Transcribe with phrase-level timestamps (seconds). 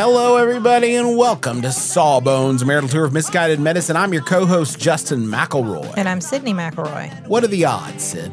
[0.00, 3.96] Hello, everybody, and welcome to Sawbones Marital Tour of Misguided Medicine.
[3.96, 5.92] I'm your co-host Justin McElroy.
[5.96, 7.26] And I'm Sydnee McElroy.
[7.26, 8.30] What are the odds, Sid?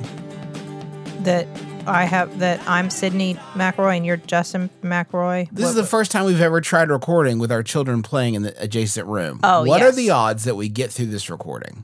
[1.22, 1.48] That
[1.88, 5.50] I have that I'm Sydnee McElroy and you're Justin McElroy.
[5.52, 8.54] This is the first time we've ever tried recording with our children playing in the
[8.62, 9.40] adjacent room.
[9.44, 11.84] Oh, what are the odds that we get through this recording?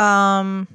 [0.00, 0.66] um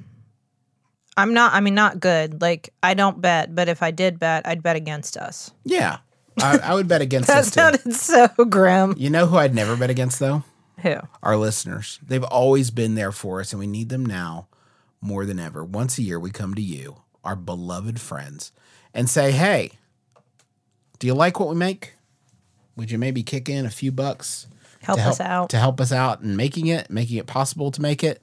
[1.18, 2.40] I'm not I mean not good.
[2.40, 5.50] Like I don't bet, but if I did bet, I'd bet against us.
[5.64, 5.98] Yeah,
[6.40, 7.50] I, I would bet against That too.
[7.50, 8.94] sounded so grim.
[8.96, 10.44] You know who I'd never bet against though?
[10.82, 10.96] Who?
[11.22, 12.00] Our listeners.
[12.06, 14.48] They've always been there for us, and we need them now
[15.00, 15.64] more than ever.
[15.64, 18.52] Once a year, we come to you, our beloved friends,
[18.94, 19.72] and say, "Hey,
[20.98, 21.94] do you like what we make?
[22.76, 24.46] Would you maybe kick in a few bucks
[24.82, 25.50] Help to us out.
[25.50, 28.22] to help us out in making it, making it possible to make it?"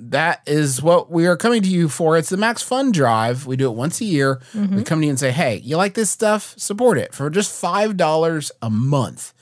[0.00, 2.16] That is what we are coming to you for.
[2.16, 3.46] It's the Max Fun Drive.
[3.46, 4.36] We do it once a year.
[4.54, 4.76] Mm-hmm.
[4.76, 6.54] We come to you and say, "Hey, you like this stuff?
[6.56, 9.32] Support it for just five dollars a month."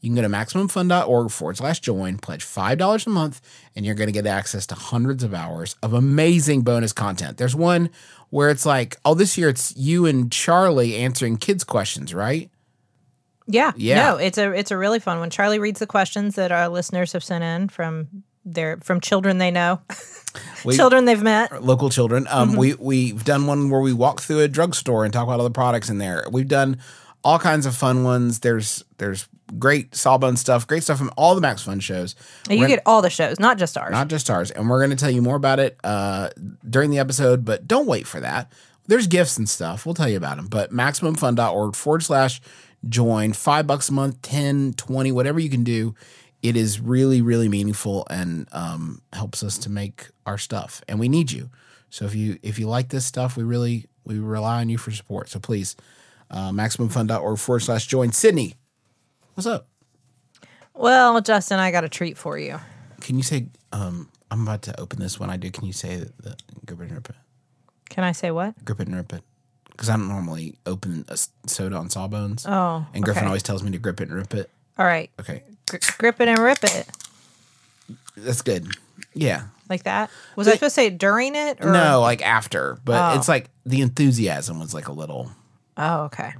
[0.00, 3.40] You can go to MaximumFun.org forward slash join, pledge $5 a month,
[3.74, 7.36] and you're going to get access to hundreds of hours of amazing bonus content.
[7.36, 7.90] There's one
[8.30, 12.48] where it's like, oh, this year it's you and Charlie answering kids' questions, right?
[13.46, 13.72] Yeah.
[13.76, 14.10] Yeah.
[14.10, 15.30] No, it's a it's a really fun one.
[15.30, 18.22] Charlie reads the questions that our listeners have sent in from
[18.54, 19.80] their from children they know.
[20.64, 21.64] We- children they've met.
[21.64, 22.26] Local children.
[22.30, 22.58] Um, Mm-hmm.
[22.58, 25.50] we, we've done one where we walk through a drugstore and talk about all the
[25.50, 26.24] products in there.
[26.30, 26.78] We've done
[27.24, 28.40] all kinds of fun ones.
[28.40, 29.26] There's there's
[29.58, 32.14] great Sawbone stuff, great stuff from all the Max Fun shows.
[32.48, 33.90] You We're- get all the shows, not just ours.
[33.90, 34.50] not just ours.
[34.50, 36.28] And we're going to tell you more about it uh,
[36.68, 38.52] during the episode, but don't wait for that.
[38.86, 39.86] There's gifts and stuff.
[39.86, 40.46] We'll tell you about them.
[40.48, 42.40] But MaximumFun.org forward slash
[42.88, 45.94] join, five bucks a month, 10, 20, whatever you can do.
[46.42, 50.82] It is really, really meaningful and um, helps us to make our stuff.
[50.88, 51.50] And we need you.
[51.90, 54.90] So if you if you like this stuff, we really we rely on you for
[54.92, 55.28] support.
[55.28, 55.74] So please,
[56.30, 58.10] uh, MaximumFun.org forward slash join.
[58.10, 58.54] Sydnee,
[59.34, 59.66] what's up?
[60.74, 62.60] well, Justin, I got a treat for you.
[63.00, 65.50] Can you say um, I'm about to open this when I do?
[65.50, 67.16] Can you say the, the grip it and rip it?
[67.88, 68.64] Can I say what?
[68.64, 69.22] Grip it and rip it.
[69.70, 71.16] Because I don't normally open a
[71.46, 72.44] soda on Sawbones.
[72.46, 73.26] Oh, And Griffin okay.
[73.28, 74.50] always tells me to grip it and rip it.
[74.76, 75.10] All right.
[75.20, 75.42] Okay.
[75.68, 76.86] Gri grip it and rip it.
[78.16, 78.68] That's good.
[79.14, 79.44] Yeah.
[79.68, 80.10] Like that?
[80.36, 81.58] Was I supposed to say it during it?
[81.64, 81.72] Or?
[81.72, 82.78] No, like after.
[82.84, 83.18] But Oh.
[83.18, 85.30] it's like the enthusiasm was like a little.
[85.76, 86.32] Oh, okay.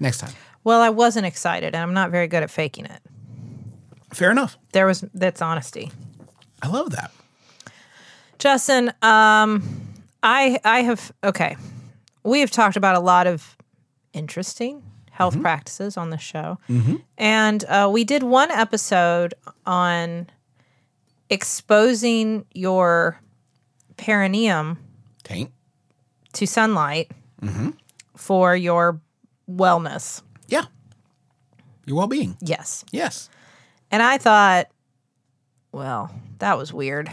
[0.00, 0.32] Next time.
[0.64, 3.00] Well, I wasn't excited, and I'm not very good at faking it.
[4.12, 4.56] Fair enough.
[4.72, 5.90] There was that's honesty.
[6.62, 7.10] I love that.
[8.38, 9.62] Justin, um,
[10.22, 11.56] I I have okay.
[12.24, 13.56] We have talked about a lot of
[14.12, 14.82] interesting
[15.22, 15.42] health mm-hmm.
[15.42, 16.96] practices on the show, mm-hmm.
[17.16, 19.34] and uh, we did one episode
[19.64, 20.26] on
[21.30, 23.20] exposing your
[23.96, 24.78] perineum
[25.22, 25.50] Taint.
[26.32, 27.10] to sunlight
[27.40, 27.70] mm-hmm.
[28.16, 29.00] for your
[29.50, 30.22] wellness.
[30.48, 30.64] Yeah.
[31.86, 32.36] Your well being.
[32.40, 32.84] Yes.
[32.92, 33.30] Yes.
[33.90, 34.68] And I thought,
[35.72, 37.10] well, that was weird.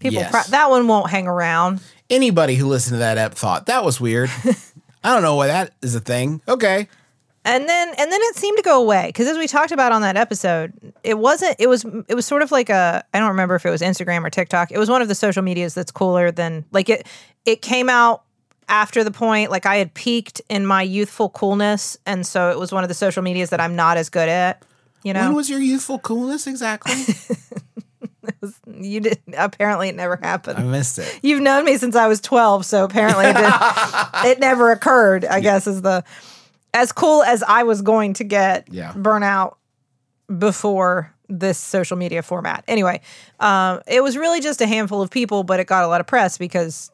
[0.00, 0.30] People, Yes.
[0.30, 1.80] pro- that one won't hang around.
[2.10, 4.30] Anybody who listened to that ep thought that was weird.
[5.04, 6.40] I don't know why that is a thing.
[6.48, 6.88] Okay.
[7.44, 10.02] And then, and then it seemed to go away because as we talked about on
[10.02, 10.72] that episode,
[11.02, 11.56] it wasn't.
[11.58, 11.84] It was.
[12.06, 13.04] It was sort of like a.
[13.12, 14.70] I don't remember if it was Instagram or TikTok.
[14.70, 17.06] It was one of the social medias that's cooler than like it.
[17.44, 18.22] It came out
[18.68, 22.70] after the point like I had peaked in my youthful coolness, and so it was
[22.70, 24.62] one of the social medias that I'm not as good at.
[25.02, 26.94] You know, When was your youthful coolness exactly?
[28.66, 29.18] you did.
[29.36, 30.58] Apparently, it never happened.
[30.58, 31.20] I missed it.
[31.22, 33.52] You've known me since I was 12, so apparently it, did,
[34.26, 36.04] it never occurred, I guess, is the
[36.74, 38.92] as cool as I was going to get Yeah.
[38.94, 39.54] burnout
[40.38, 42.64] before this social media format.
[42.68, 43.00] Anyway,
[43.40, 46.06] um, it was really just a handful of people, but it got a lot of
[46.06, 46.90] press because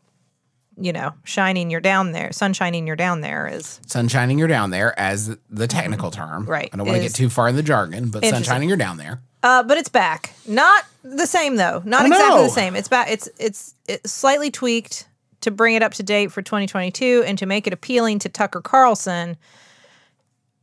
[0.80, 4.70] you know, shining you're down there, sun shining you're down there is Sunshining you're down
[4.70, 6.44] there as the technical term.
[6.46, 8.96] Right, I don't want to get too far in the jargon, but sunshining you're down
[8.96, 9.20] there.
[9.42, 10.34] Uh, but it's back.
[10.46, 11.82] Not the same though.
[11.84, 12.42] Not Oh, exactly no.
[12.44, 12.76] the same.
[12.76, 13.10] It's back.
[13.10, 15.08] It's it's it's slightly tweaked
[15.40, 18.60] to bring it up to date for 2022 and to make it appealing to Tucker
[18.60, 19.36] Carlson.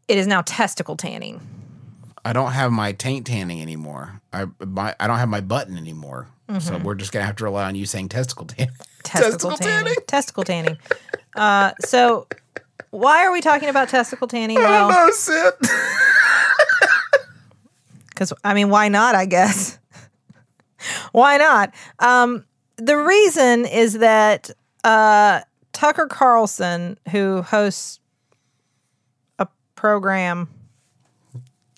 [0.08, 1.42] It is now testicle tanning.
[2.24, 4.22] I don't have my taint tanning anymore.
[4.34, 6.28] I my I don't have my button anymore.
[6.60, 8.74] So we're just gonna have to rely on you saying testicle tanning.
[9.04, 9.96] Testicle, tanning.
[10.08, 10.78] Testicle tanning.
[11.36, 12.28] Uh, so
[12.92, 14.58] why are we talking about testicle tanning?
[14.58, 15.54] Well, no, Sid.
[18.10, 19.16] because I mean, why not?
[19.16, 19.80] I guess.
[21.12, 21.74] why not?
[22.00, 22.46] Um,
[22.78, 24.50] the reason is that
[24.84, 25.42] uh,
[25.74, 28.00] Tucker Carlson, who hosts
[29.86, 30.48] program,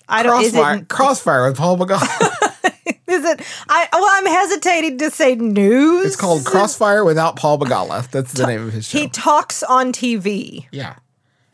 [0.08, 2.00] I don't is Crossfire, it Crossfire with Paul McGowan.
[3.06, 6.06] is it I well I'm hesitating to say news.
[6.06, 8.08] it's called Crossfire without Paul Begala.
[8.10, 8.98] That's the name of his show.
[8.98, 10.66] He talks on TV.
[10.72, 10.96] yeah,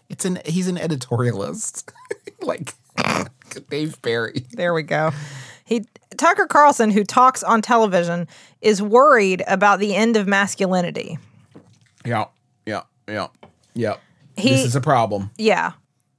[0.09, 1.91] it's an he's an editorialist,
[2.41, 2.75] like
[3.71, 4.47] Dave Barry.
[4.53, 5.11] There we go.
[5.65, 5.87] He
[6.17, 8.29] Tucker Carlson, who talks on television,
[8.61, 11.19] is worried about the end of masculinity.
[12.05, 12.27] Yeah,
[12.65, 13.27] yeah, yeah,
[13.75, 13.97] yeah.
[14.37, 15.31] He- this is a problem.
[15.37, 15.73] Yeah.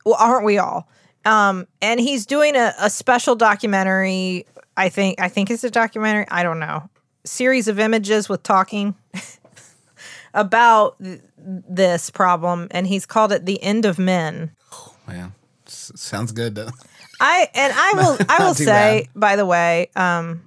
[0.05, 0.87] Well, aren't we all?
[1.25, 4.45] Um, and he's doing a, a special documentary.
[4.77, 6.25] I think I think it's a documentary.
[6.29, 6.87] I don't know.
[7.25, 8.93] Series of images with talking
[10.33, 14.51] about th- this problem, and he's called it the end of men.
[14.71, 15.33] Oh, Man,
[15.65, 16.53] s- sounds good.
[16.53, 16.75] doesn't?
[17.19, 20.41] I and I will I will say by the way, um,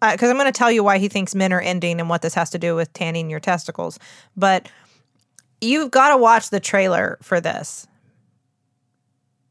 [0.00, 2.34] because I'm going to tell you why he thinks men are ending and what this
[2.34, 3.98] has to do with tanning your testicles.
[4.36, 4.68] But
[5.60, 7.86] you've got to watch the trailer for this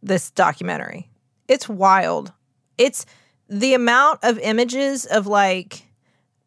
[0.02, 1.10] this documentary.
[1.48, 2.32] It's wild.
[2.78, 3.06] It's
[3.50, 5.84] the amount of images of like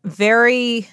[0.05, 0.89] very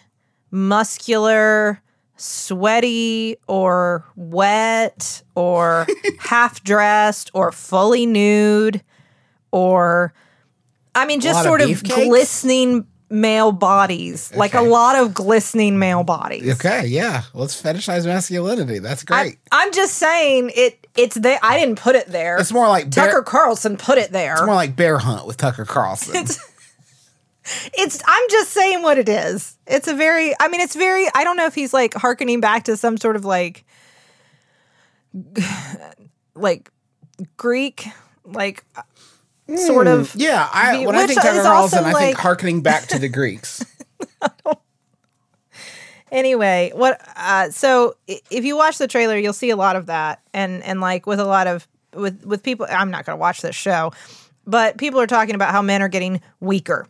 [0.52, 1.82] muscular,
[2.18, 5.88] sweaty, or wet, or
[6.20, 8.84] half dressed, or fully nude,
[9.52, 10.14] or
[10.96, 15.80] I mean, just lot of sort of, glistening male bodies, like a lot of glistening
[15.80, 16.56] male bodies.
[16.56, 17.24] Okay, yeah.
[17.34, 18.80] Let's fetishize masculinity.
[18.80, 19.40] That's I, great.
[19.52, 20.88] I'm just saying it.
[20.96, 21.40] It's there.
[21.42, 22.38] I didn't put it there.
[22.38, 24.34] it's more like bear, Tucker Carlson put it there.
[24.34, 26.16] It's more like Bear Hunt with Tucker Carlson.
[26.16, 26.40] it's
[27.74, 29.58] it's I'm just saying what it is.
[29.68, 32.66] It's a very I mean it's very I don't know if he's like harkening back
[32.66, 33.66] to some sort of like
[36.36, 36.72] like
[37.38, 37.88] Greek
[38.26, 38.66] like
[39.56, 43.00] sort hmm, of yeah, I when I think Tucker Carlson, I think harkening back to
[43.00, 43.66] the Greeks.
[46.12, 50.22] Anyway what uh so if you watch the trailer you'll see a lot of that.
[50.34, 53.42] And and like with a lot of with with people i'm not going to watch
[53.42, 53.92] this show
[54.46, 56.88] but people are talking about how men are getting weaker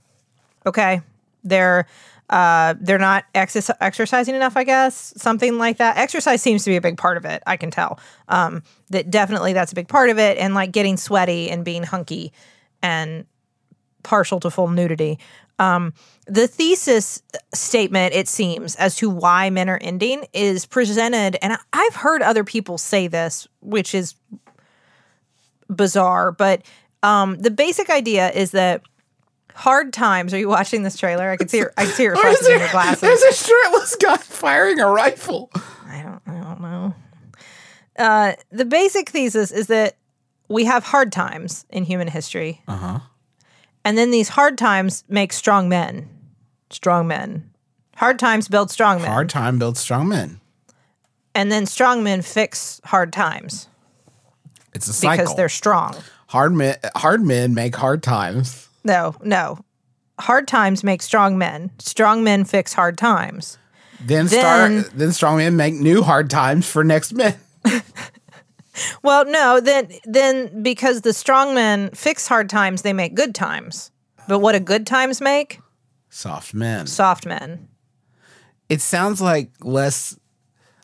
[0.66, 1.02] okay?
[1.44, 1.88] They're
[2.30, 5.98] uh they're not exerci- exercising enough i guess something like that.
[5.98, 8.00] Exercise seems to be a big part of it i can tell.
[8.28, 11.84] Um that definitely that's a big part of it and like getting sweaty and being
[11.84, 12.32] hunky
[12.84, 13.26] and
[14.04, 15.20] partial to full nudity.
[15.60, 15.94] Um,
[16.26, 17.22] the thesis
[17.54, 22.44] statement, it seems, as to why men are ending is presented, and I've heard other
[22.44, 24.16] people say this, which is
[25.70, 26.64] bizarre, but
[27.04, 28.82] um, the basic idea is that
[29.54, 30.34] hard times.
[30.34, 31.30] Are you watching this trailer?
[31.30, 33.02] I can see your, I can see your is in your glasses.
[33.02, 35.52] There's a shirtless guy firing a rifle.
[35.86, 36.96] I don't, I don't know.
[37.98, 39.96] Uh, the basic thesis is that
[40.48, 42.62] we have hard times in human history.
[42.68, 43.00] Uh huh.
[43.90, 46.08] And then these hard times make strong men.
[46.70, 47.50] Strong men.
[47.96, 49.10] Hard times build strong men.
[49.12, 50.40] Hard time builds strong men.
[51.34, 53.68] And then strong men fix hard times
[54.76, 55.18] It's a cycle.
[55.24, 55.96] because they're strong.
[56.28, 56.76] hard men.
[56.98, 58.68] Hard men make hard times.
[58.84, 59.58] No, no.
[60.20, 61.72] Hard times make strong men.
[61.80, 63.58] Strong men fix hard times.
[64.00, 64.98] Then, Then- start.
[65.00, 67.34] Then strong men make new hard times for next men.
[69.04, 73.92] Well, no, then then because the strong men fix hard times, they make good times.
[74.28, 75.60] But what do good times make?
[76.10, 76.88] Soft men.
[76.88, 77.68] Soft men.
[78.70, 80.18] it sounds like less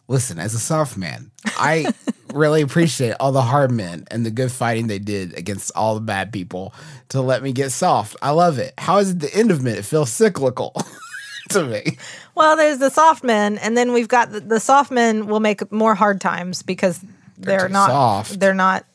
[0.08, 1.92] listen as a soft man i
[2.32, 6.02] really appreciate all the hard men and the good fighting they did against all the
[6.02, 6.76] bad people
[7.10, 9.76] to let me get soft i love it how is it the end of men
[9.76, 10.76] it feels cyclical
[11.50, 11.98] to me
[12.36, 15.72] Well, there's the soft men, and then we've got the, the soft men will make
[15.72, 17.00] more hard times because
[17.38, 18.40] they're, too not soft.
[18.40, 18.86] they're not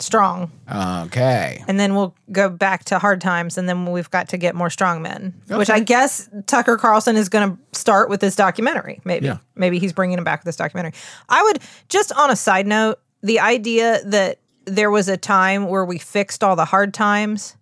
[0.00, 0.50] strong.
[0.70, 4.54] okay And then we'll go back to hard times, and then we've got to get
[4.54, 9.00] more strong men, which I guess Tucker Carlson is going to start with this documentary.
[9.04, 9.38] Maybe, Yeah.
[9.54, 10.92] maybe he's bringing him back with this documentary.
[11.28, 15.84] I would just on a side note, the idea that there was a time where
[15.84, 17.54] we fixed all the hard times,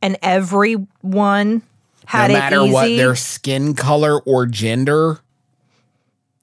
[0.00, 1.62] and everyone
[2.04, 2.72] had no it matter easy.
[2.72, 5.18] what their skin color or gender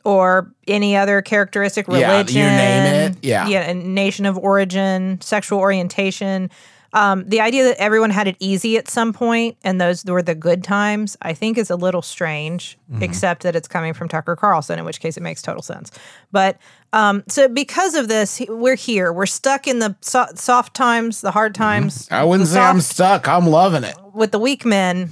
[0.03, 3.17] or any other characteristic, religion, Yeah, you name it.
[3.21, 3.47] Yeah.
[3.47, 6.49] yeah, nation of origin, sexual orientation.
[6.95, 10.35] Um, the idea that everyone had it easy at some point and those were the
[10.35, 12.77] good times, I think, is a little strange.
[12.91, 13.01] Mm-hmm.
[13.01, 15.89] Except that it's coming from Tucker Carlson, in which case it makes total sense.
[16.31, 16.59] But
[16.91, 19.11] um, so because of this, we're here.
[19.11, 22.07] We're stuck in the so- soft times, the hard times.
[22.11, 23.27] I wouldn't say I'm stuck.
[23.27, 23.95] I'm loving it.
[24.13, 25.09] with the weak men,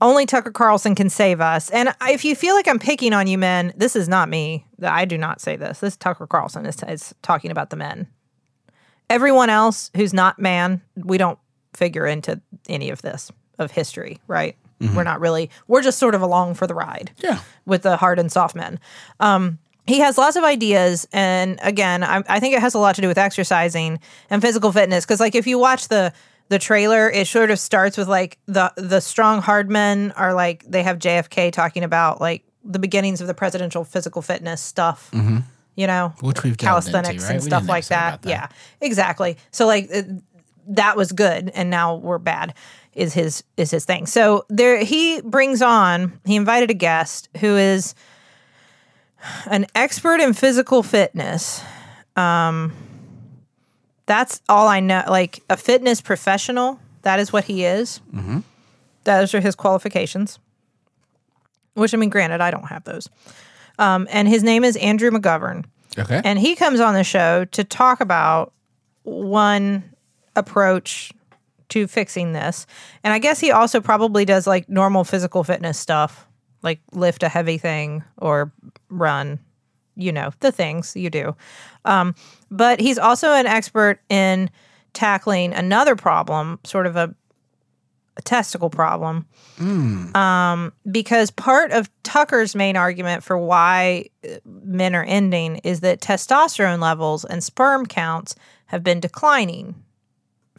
[0.00, 1.70] only Tucker Carlson can save us.
[1.70, 4.66] And if you feel like I'm picking on you men, this is not me.
[4.82, 5.80] I do not say this.
[5.80, 8.06] This Tucker Carlson is, is talking about the men.
[9.08, 11.38] Everyone else who's not man, we don't
[11.74, 14.56] figure into any of this of history, right?
[14.94, 15.48] We're not really.
[15.68, 17.40] We're just sort of along for the ride Yeah.
[17.64, 18.78] with the hard and soft men.
[19.20, 22.94] Um, he has lots of ideas, and again, I, I think it has a lot
[22.96, 25.06] to do with exercising and physical fitness.
[25.06, 26.12] Because, like, if you watch the
[26.48, 30.64] the trailer, it sort of starts with like the the strong hard men are like
[30.68, 35.10] they have JFK talking about like the beginnings of the presidential physical fitness stuff.
[35.78, 37.34] You know, Which we've delved into, calisthenics right?
[37.34, 38.22] and We stuff like that.
[38.22, 38.28] that.
[38.30, 38.48] Yeah,
[38.80, 39.36] exactly.
[39.50, 40.06] So like it,
[40.68, 42.54] that was good, and now we're bad.
[42.94, 44.06] Is his is his thing.
[44.06, 46.18] So there he brings on.
[46.24, 47.94] He invited a guest who is
[49.46, 51.62] an expert in physical fitness.
[52.16, 52.72] Um,
[54.06, 55.04] that's all I know.
[55.08, 56.80] Like a fitness professional.
[57.02, 58.00] That is what he is.
[58.12, 58.40] Mm-hmm.
[59.04, 60.38] Those are his qualifications.
[61.74, 63.08] Which I mean, granted, I don't have those.
[63.78, 65.64] Um, and his name is Andrew McGovern.
[65.98, 66.20] Okay.
[66.24, 68.52] And he comes on the show to talk about
[69.02, 69.84] one
[70.34, 71.12] approach
[71.68, 72.66] to fixing this.
[73.02, 76.26] And I guess he also probably does like normal physical fitness stuff,
[76.62, 78.52] like lift a heavy thing or
[78.88, 79.38] run,
[79.96, 81.34] you know, the things you do.
[81.84, 82.14] Um,
[82.50, 84.50] but he's also an expert in
[84.92, 87.14] tackling another problem, sort of a,
[88.16, 89.26] a testicle problem
[90.90, 96.80] because part of Tucker's main argument for why uh, men are ending is that testosterone
[96.80, 98.34] levels and sperm counts
[98.66, 99.74] have been declining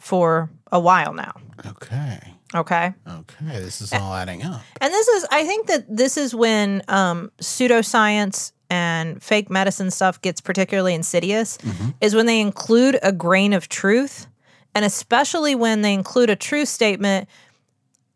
[0.00, 1.32] for a while now.
[1.66, 2.18] okay.
[2.54, 2.94] Okay.
[3.06, 3.60] Okay.
[3.60, 4.62] This is all adding up.
[4.80, 10.20] And this is, I think that this is when um, pseudoscience and fake medicine stuff
[10.20, 11.90] gets particularly insidious, mm-hmm.
[12.00, 14.26] is when they include a grain of truth.
[14.74, 17.28] And especially when they include a true statement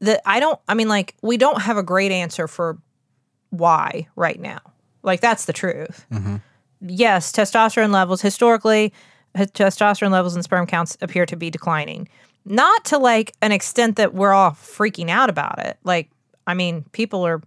[0.01, 2.79] that I don't, I mean, like, we don't have a great answer for
[3.51, 4.61] why right now.
[5.03, 6.07] Like, that's the truth.
[6.13, 6.37] Mm-hmm.
[6.83, 8.93] Yes, testosterone levels historically,
[9.37, 12.09] testosterone levels and sperm counts appear to be declining.
[12.45, 15.79] Not to like an extent that we're all freaking out about it.
[15.85, 16.11] Like,
[16.47, 17.41] I mean, people are,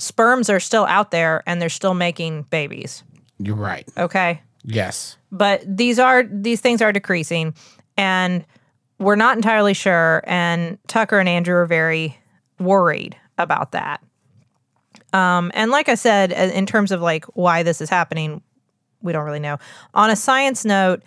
[0.00, 3.02] sperms are still out there and they're still making babies.
[3.38, 3.88] You're right.
[3.96, 4.42] Okay.
[4.64, 5.16] Yes.
[5.30, 7.54] But these are, these things are decreasing
[7.96, 8.44] and
[8.98, 10.22] we're not entirely sure.
[10.26, 12.18] And Tucker and Andrew are very
[12.58, 14.02] worried about that.
[15.12, 18.42] Um, and like I said, uh, in terms of like why this is happening,
[19.02, 19.58] we don't really know.
[19.94, 21.02] On a science note,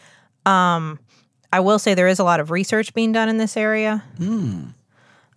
[0.46, 1.00] um,
[1.52, 4.04] I will say there is a lot of research being done in this area.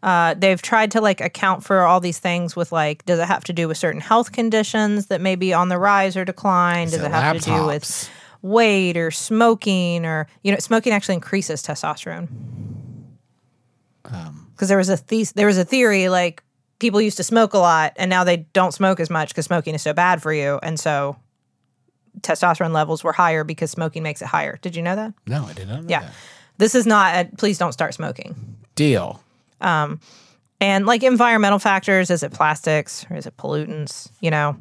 [0.07, 3.43] Uh, they've tried to like account for all these things with like, does it have
[3.45, 6.87] to do with certain health conditions that may be on the rise or decline?
[6.87, 8.09] Does it it have to do with
[8.41, 12.29] weight or smoking or you know, smoking actually increases testosterone.
[14.55, 16.43] Because there was a the- there was a theory like
[16.79, 19.75] people used to smoke a lot and now they don't smoke as much because smoking
[19.75, 21.17] is so bad for you, and so
[22.21, 24.57] testosterone levels were higher because smoking makes it higher.
[24.63, 25.13] Did you know that?
[25.27, 26.01] No, I did not Yeah.
[26.03, 26.13] that.
[26.59, 27.15] This is not.
[27.17, 28.57] A, please don't start smoking.
[28.77, 29.21] Deal.
[29.61, 34.57] And like environmental factors is it plastics or is it pollutants you know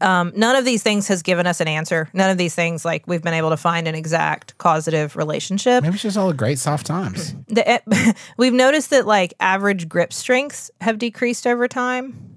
[0.00, 3.06] um, none of these things has given us an answer none of these things like
[3.08, 6.58] we've been able to find an exact causative relationship Maybe it's just all the great
[6.60, 7.34] soft times.
[7.48, 12.36] the, eh, we've noticed that like average grip strengths have decreased over time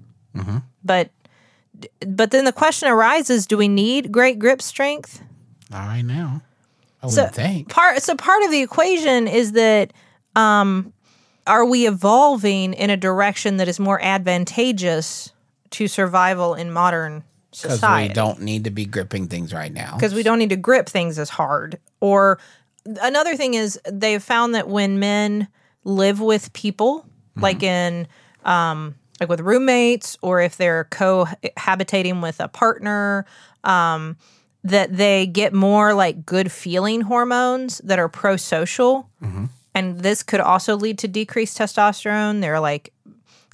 [0.84, 1.10] but
[2.00, 5.22] but then the question arises do we need great grip strength
[5.72, 6.42] all right now.
[7.02, 7.68] I so wouldn't think.
[7.68, 9.92] part so part of the equation is that
[10.36, 10.92] um
[11.46, 15.32] are we evolving in a direction that is more advantageous
[15.70, 18.08] to survival in modern Because society?
[18.08, 19.94] we don't need to be gripping things right now.
[19.96, 21.78] because we don't need to grip things as hard.
[22.00, 22.38] Or
[23.02, 25.48] another thing is they've found that when men
[25.84, 28.06] live with people like in
[28.44, 33.26] um like with roommates or if they're cohabitating with a partner
[33.64, 34.16] um
[34.62, 39.08] that they get more like good feeling hormones that are pro-social
[39.74, 42.92] and this could also lead to decreased testosterone they're like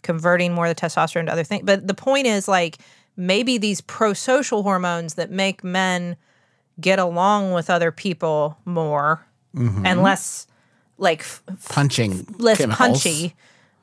[0.02, 2.78] converting more of the testosterone to other things but the point is like
[3.16, 6.16] maybe these pro-social hormones that make men
[6.80, 9.24] get along with other people more
[9.54, 9.84] mm-hmm.
[9.84, 10.46] and less
[10.98, 12.78] like f- punching less chemicals.
[12.78, 13.34] punchy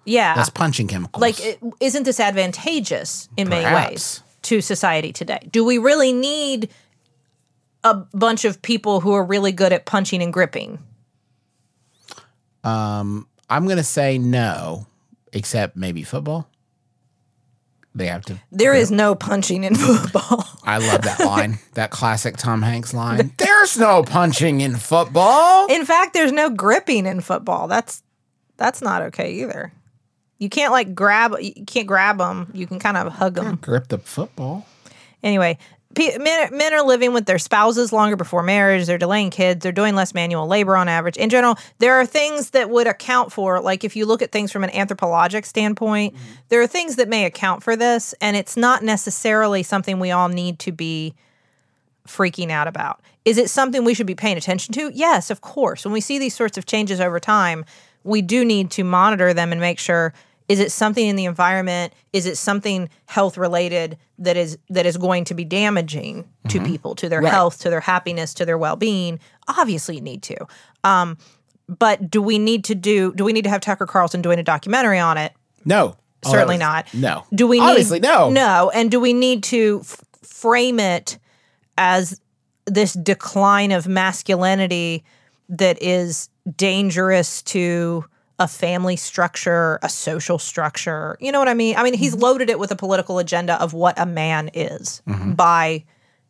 [0.06, 1.22] yeah Less punching chemicals.
[1.22, 5.40] like isn't this advantageous in many ways to society today?
[5.52, 6.70] Do we really need
[7.84, 10.80] a bunch of people who are really good at punching and gripping?
[12.64, 14.88] Um, I'm gonna say no,
[15.34, 16.50] except maybe football.
[17.96, 18.40] They have to.
[18.52, 20.46] There is no punching in football.
[20.64, 23.34] I love that line, that classic Tom Hanks line.
[23.38, 25.66] There's no punching in football.
[25.68, 27.68] In fact, there's no gripping in football.
[27.68, 28.04] That's
[28.58, 29.72] that's not okay either.
[30.38, 31.36] You can't like grab.
[31.40, 32.52] You can't grab them.
[32.54, 33.56] You can kind of hug them.
[33.62, 34.68] Grip the football.
[35.24, 35.58] Anyway,
[35.98, 38.86] men, men are living with their spouses longer before marriage.
[38.86, 39.64] They're delaying kids.
[39.64, 41.18] They're doing less manual labor on average.
[41.18, 44.52] In general, there are things that would account for, like if you look at things
[44.52, 46.34] from an anthropologic standpoint, mm-hmm.
[46.50, 50.30] there are things that may account for this, and it's not necessarily something we all
[50.30, 51.16] need to be
[52.08, 53.02] freaking out about.
[53.26, 54.92] Is it something we should be paying attention to?
[54.94, 55.84] Yes, of course.
[55.84, 57.66] When we see these sorts of changes over time,
[58.04, 60.14] we do need to monitor them and make sure
[60.48, 61.94] is it something in the environment?
[62.14, 66.96] Is it something health related that is that is going to be damaging to people,
[66.96, 67.32] to their Right.
[67.34, 69.20] health, to their happiness, to their well-being?
[69.48, 70.38] Obviously you need to.
[70.84, 71.18] Um,
[71.68, 74.44] but do we need to do do we need to have Tucker Carlson doing a
[74.44, 75.34] documentary on it?
[75.66, 76.94] No, Certainly not.
[76.94, 77.26] No.
[77.34, 78.30] Do we need, obviously no?
[78.30, 81.20] No, and do we need to f- frame it
[81.78, 82.20] as
[82.66, 85.06] this decline of masculinity
[85.50, 88.04] that is dangerous to
[88.40, 91.18] a family structure, a social structure?
[91.20, 91.76] You know what I mean?
[91.76, 92.00] I mean, Mm-hmm.
[92.04, 95.84] he's loaded it with a political agenda of what a man is by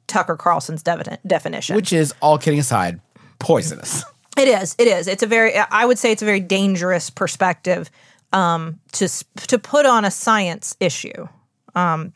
[0.08, 1.76] Tucker Carlson's defi- definition.
[1.76, 3.00] Which is all kidding aside,
[3.40, 4.04] poisonous.
[4.38, 4.76] It is.
[4.78, 5.08] It is.
[5.08, 5.56] It's a very.
[5.58, 7.90] I would say it's a very dangerous perspective
[8.32, 9.08] um, to
[9.48, 11.28] to put on a science issue.
[11.74, 12.14] Um,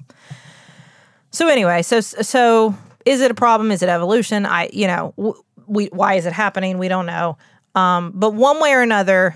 [1.31, 3.71] so anyway, so so is it a problem?
[3.71, 4.45] Is it evolution?
[4.45, 6.77] I you know w- we why is it happening?
[6.77, 7.39] We don't know.
[7.74, 9.36] Um, but one way or another,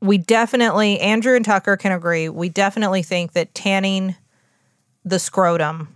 [0.00, 2.28] we definitely Andrew and Tucker can agree.
[2.28, 4.14] We definitely think that tanning
[5.04, 5.88] the scrotum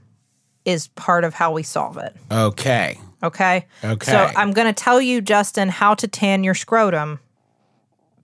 [0.65, 2.15] is part of how we solve it.
[2.31, 2.99] Okay.
[3.23, 3.67] Okay.
[3.85, 4.11] Okay.
[4.11, 7.21] So I'm going to tell you, Justin, how to tan your scrotum.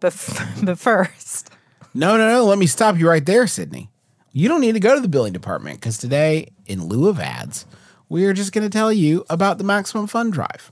[0.00, 1.50] But, f- but first,
[1.94, 2.44] No, no, no.
[2.44, 3.88] Let me stop you right there, Sydnee.
[4.32, 7.64] You don't need to go to the billing department because today, in lieu of ads,
[8.08, 10.70] we are just going to tell you about the Maximum Fun Drive.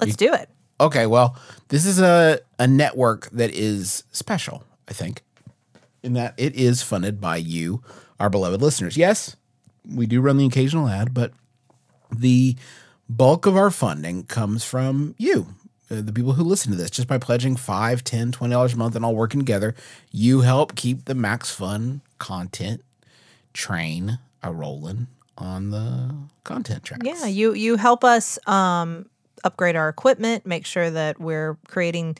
[0.00, 0.48] let's do it.
[0.80, 1.36] Okay, well,
[1.68, 5.22] this is a, a network that is special, I think,
[6.02, 7.82] in that it is funded by you,
[8.18, 8.96] our beloved listeners.
[8.96, 9.36] Yes,
[9.88, 11.32] we do run the occasional ad, but
[12.10, 12.56] the
[13.08, 15.48] bulk of our funding comes from you,
[15.90, 16.90] uh, the people who listen to this.
[16.90, 19.74] Just by pledging $5, $10, $20 a month and all working together,
[20.10, 22.82] you help keep the Max Fun content
[23.52, 27.04] train a rolling on the content tracks.
[27.04, 29.06] Yeah, you you help us um,
[29.44, 32.16] upgrade our equipment, make sure that we're creating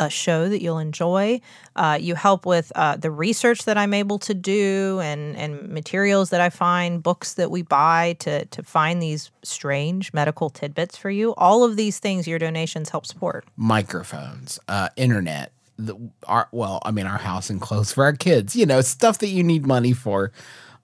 [0.00, 1.40] a show that you'll enjoy.
[1.76, 6.30] Uh, you help with uh, the research that I'm able to do and and materials
[6.30, 11.10] that I find, books that we buy to to find these strange medical tidbits for
[11.10, 11.34] you.
[11.36, 13.44] All of these things, your donations help support.
[13.56, 18.56] microphones, uh, internet, the, our well, I mean, our house and clothes for our kids.
[18.56, 20.32] You know, stuff that you need money for.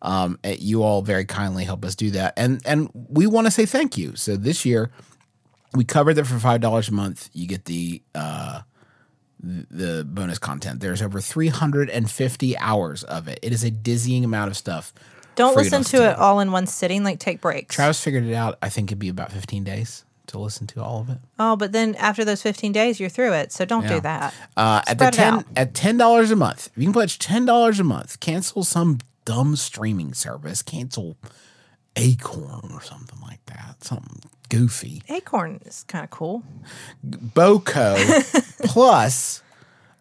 [0.01, 3.51] Um, eh, you all very kindly help us do that, and and we want to
[3.51, 4.15] say thank you.
[4.15, 4.93] So this year,
[5.75, 7.29] we covered that for five dollars a month.
[7.33, 8.63] You get the uh,
[9.41, 10.81] the bonus content.
[10.81, 13.39] There's over 350 hours of it.
[13.43, 14.93] It is a dizzying amount of stuff.
[15.37, 17.05] Don't listen to it all in one sitting.
[17.05, 17.75] Like take breaks.
[17.75, 18.59] Travis figured it out.
[18.61, 21.19] I think it'd be about 15 days to listen to all of it.
[21.39, 23.53] Oh, but then after those 15 days, you're through it.
[23.53, 23.95] So don't Yeah.
[23.95, 24.35] do that.
[24.57, 25.45] Uh, at the Spread it ten out.
[25.57, 28.99] at ten dollars a month, if you can pledge ten dollars a month, cancel some
[29.25, 31.17] dumb streaming service, cancel
[31.97, 35.03] Acorn or something like that, something goofy.
[35.09, 36.43] Acorn is kind of cool.
[37.05, 37.97] Boco
[38.65, 39.43] plus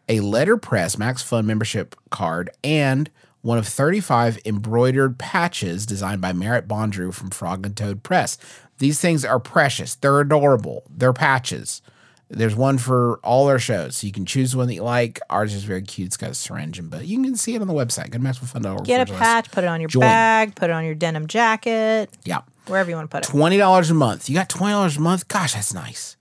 [0.09, 3.09] a letterpress Max Fun membership card and
[3.41, 8.37] one of 35 embroidered patches designed by Merritt Bondrew from Frog and Toad Press.
[8.79, 9.95] These things are precious.
[9.95, 10.83] They're adorable.
[10.89, 11.81] They're patches.
[12.29, 15.21] There's one for all our shows, so you can choose one that you like.
[15.29, 16.07] Ours is very cute.
[16.07, 18.09] It's got a syringe, in, but you can see it on the website.
[18.09, 18.83] Go to maximumfun.org.
[18.83, 20.01] Get a patch, put it on your join.
[20.01, 22.41] bag, put it on your denim jacket, Yeah.
[22.69, 23.29] Wherever you want to put it.
[23.29, 24.29] Twenty dollars a month.
[24.29, 25.27] You got twenty dollars a month.
[25.27, 26.17] Gosh, that's nice.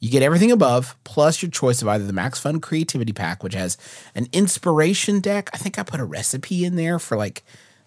[0.00, 3.54] You get everything above, plus your choice of either the Max Fun Creativity Pack, which
[3.54, 3.76] has
[4.14, 5.50] an inspiration deck.
[5.52, 7.42] I think I put a recipe in there for like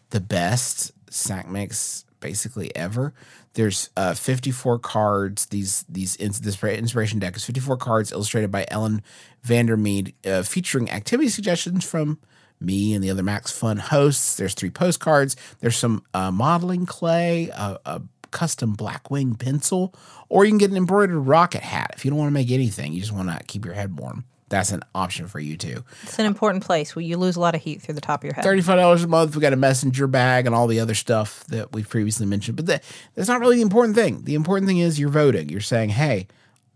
[0.10, 3.14] the best snack mix basically ever.
[3.54, 5.48] There's uh, 54 cards.
[5.48, 9.04] These these this inspiration deck is 54 cards illustrated by Ellen
[9.46, 12.20] Vandermeed, uh, featuring activity suggestions from
[12.62, 14.36] me and the other Max Fun hosts.
[14.36, 15.36] There's three postcards.
[15.60, 19.94] There's some uh, modeling clay, a, a custom Blackwing pencil,
[20.30, 22.94] or you can get an embroidered rocket hat if you don't want to make anything.
[22.94, 24.24] You just want to keep your head warm.
[24.50, 25.84] that's an option for you too.
[26.04, 28.26] It's an important place where you lose a lot of heat through the top of
[28.26, 28.44] your head.
[28.44, 29.36] Thirty-five dollars a month.
[29.36, 32.56] We got a messenger bag and all the other stuff that we've previously mentioned.
[32.58, 32.84] But that,
[33.16, 34.24] that's not really the important thing.
[34.24, 35.50] The important thing is you're voting.
[35.50, 36.28] You're saying, "Hey,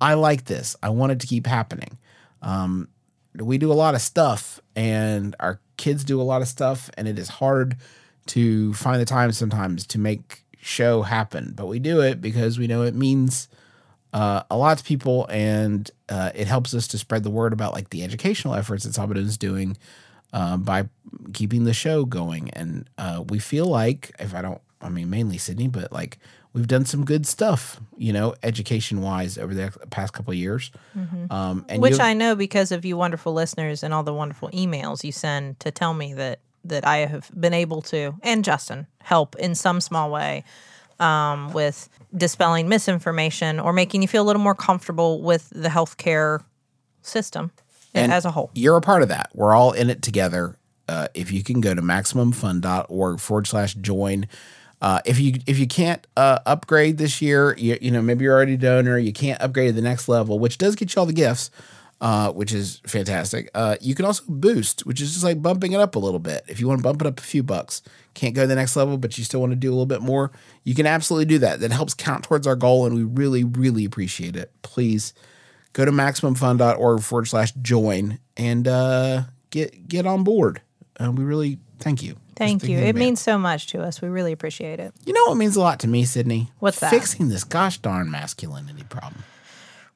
[0.01, 0.75] I like this.
[0.83, 1.97] I want it to keep happening."
[2.41, 2.89] Um,
[3.37, 7.07] we do a lot of stuff, and our kids do a lot of stuff, and
[7.07, 7.77] it is hard
[8.27, 11.53] to find the time sometimes to make show happen.
[11.55, 13.47] But we do it because we know it means
[14.13, 17.73] uh, a lot to people, and uh, it helps us to spread the word about
[17.73, 19.77] like the educational efforts that Sabado is doing
[20.33, 20.87] uh, by
[21.33, 22.49] keeping the show going.
[22.51, 26.17] And uh, we feel like, if I don't, I mean, mainly Sydnee, but like
[26.55, 30.71] we've done some good stuff, you know, education wise over the past couple of years.
[31.29, 35.03] Um, and Which I know because of you wonderful listeners and all the wonderful emails
[35.03, 39.35] you send to tell me that that I have been able to and Justin help
[39.35, 40.43] in some small way
[40.99, 46.43] um, with dispelling misinformation or making you feel a little more comfortable with the healthcare
[47.03, 47.51] system
[47.93, 48.49] And as a whole.
[48.55, 49.29] You're a part of that.
[49.35, 50.57] We're all in it together.
[50.87, 54.27] Uh, if you can go to maximumfun.org forward slash join.
[54.81, 58.35] Uh, if you if you can't uh, upgrade this year, you, you know maybe you're
[58.35, 61.05] already a donor, you can't upgrade to the next level, which does get you all
[61.05, 61.49] the gifts,
[62.01, 63.49] uh, which is fantastic.
[63.55, 66.43] Uh, you can also boost, which is just like bumping it up a little bit.
[66.47, 67.81] If you want to bump it up a few bucks,
[68.13, 70.01] can't go to the next level, but you still want to do a little bit
[70.01, 70.31] more,
[70.63, 71.61] you can absolutely do that.
[71.61, 74.51] That helps count towards our goal, and we really really appreciate it.
[74.61, 75.13] Please
[75.73, 80.61] go to maximumfun.org forward slash join and uh, get get on board.
[80.99, 82.15] Uh, we really thank you.
[82.35, 82.77] Thank you.
[82.79, 84.01] It about means so much to us.
[84.01, 84.93] We really appreciate it.
[85.05, 86.49] You know what means a lot to me, Sydnee?
[86.59, 86.89] What's that?
[86.89, 89.23] Fixing this gosh darn masculinity problem.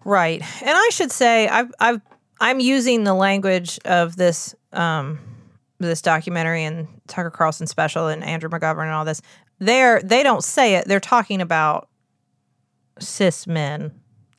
[0.06, 0.42] Right.
[0.62, 2.02] And I should say I've I've
[2.40, 5.20] I'm using the language of this um
[5.80, 9.22] this documentary and Tucker Carlson special and Andrew McGovern and all this.
[9.60, 10.88] They're they don't say it.
[10.88, 11.90] They're talking about
[13.00, 13.92] cis men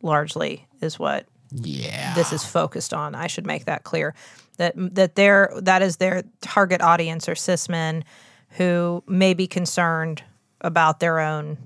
[0.03, 2.15] largely is what Yeah.
[2.15, 3.15] this is focused on.
[3.15, 4.15] I should make that clear.
[4.61, 8.05] That that their that is their target audience or cis men
[8.51, 10.23] who may be concerned
[10.61, 11.57] about their own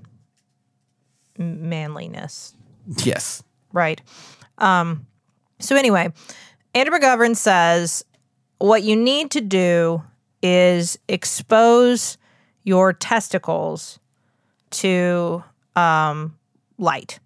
[1.37, 2.55] manliness
[2.97, 3.43] yes.
[3.73, 4.01] Right.
[4.57, 5.05] Um,
[5.59, 6.11] so anyway,
[6.73, 8.05] Andrew McGovern says
[8.59, 10.03] what you need to do
[10.41, 12.17] is expose
[12.63, 13.99] your testicles
[14.71, 15.43] to
[15.75, 16.37] um,
[16.77, 17.19] light.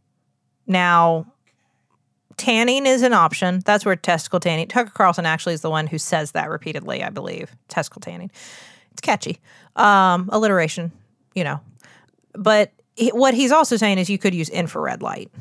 [0.68, 1.32] Now,
[2.39, 3.62] tanning is an option.
[3.65, 4.67] That's where testicle tanning.
[4.67, 7.56] Tucker Carlson actually is the one who says that repeatedly, I believe.
[7.67, 8.32] Testicle tanning.
[8.91, 9.39] It's catchy.
[9.75, 10.91] Um, alliteration,
[11.36, 11.60] you know.
[12.34, 15.32] But he, what he's also saying is you could use infrared light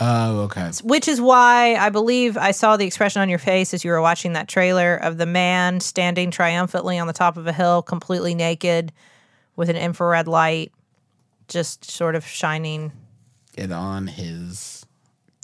[0.00, 0.70] Oh, okay.
[0.82, 4.00] which is why I believe I saw the expression on your face as you were
[4.00, 8.34] watching that trailer of the man standing triumphantly on the top of a hill, completely
[8.34, 8.92] naked,
[9.56, 10.72] with an infrared light,
[11.46, 12.90] just sort of shining
[13.56, 14.83] It on his.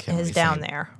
[0.00, 0.90] Can his down there,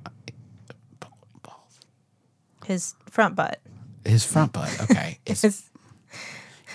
[2.65, 3.59] his front butt,
[4.05, 4.75] His front butt.
[4.83, 5.19] Okay.
[5.25, 5.63] It's, his,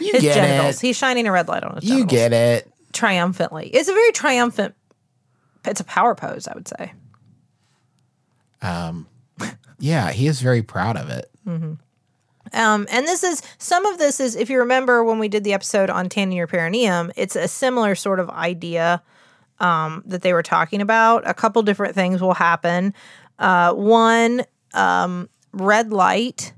[0.00, 0.76] you his get genitals.
[0.76, 0.86] it.
[0.86, 2.10] He's shining a red light on his You genitals.
[2.10, 2.72] get it.
[2.92, 3.68] triumphantly.
[3.68, 4.74] It's a very triumphant.
[5.64, 6.92] It's a power pose, I would say.
[8.62, 9.06] Um,
[9.78, 11.30] Yeah, he is very proud of it.
[11.46, 11.76] Um,
[12.90, 15.90] and this is some of this is if you remember when we did the episode
[15.90, 19.02] on tanning your perineum, it's a similar sort of idea
[19.60, 21.28] um, that they were talking about.
[21.28, 22.94] A couple different things will happen.
[23.38, 26.52] Uh, one, um, red light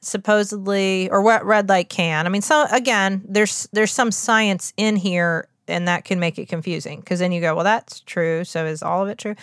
[0.00, 2.26] supposedly, or what red light can.
[2.26, 6.48] I mean, so again, there's there's some science in here, and that can make it
[6.48, 8.44] confusing because then you go, well, that's true.
[8.44, 9.36] So is all of it true?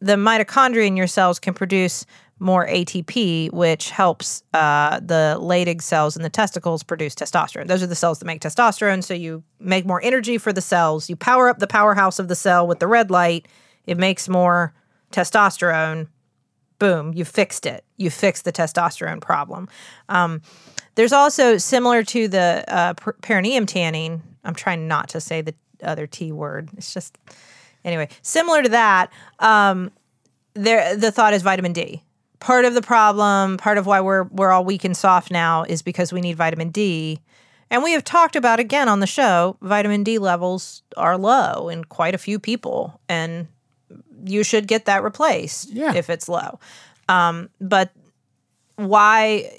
[0.00, 2.06] The mitochondria in your cells can produce
[2.38, 7.66] more ATP, which helps uh, the Leydig cells in the testicles produce testosterone.
[7.66, 9.02] Those are the cells that make testosterone.
[9.02, 11.08] So you make more energy for the cells.
[11.08, 13.48] You power up the powerhouse of the cell with the red light.
[13.86, 14.74] It makes more
[15.12, 16.08] testosterone.
[16.78, 17.84] Boom, you fixed it.
[17.96, 19.68] You fixed the testosterone problem.
[20.10, 20.42] Um,
[20.94, 24.22] there's also similar to the uh, per- perineum tanning.
[24.44, 26.68] I'm trying not to say the other T word.
[26.76, 27.16] It's just
[27.86, 29.10] anyway similar to that.
[29.38, 29.90] Um,
[30.52, 32.02] there, the thought is vitamin D.
[32.38, 35.80] Part of the problem, part of why we're we're all weak and soft now, is
[35.80, 37.20] because we need vitamin D.
[37.70, 41.84] And we have talked about again on the show, vitamin D levels are low in
[41.84, 43.48] quite a few people, and
[44.24, 45.94] you should get that replaced Yeah.
[45.94, 46.58] if it's low.
[47.08, 47.90] Um, but
[48.76, 49.50] why